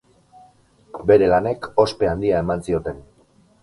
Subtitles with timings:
[1.13, 3.09] Bere lanek ospe handia eman zioten.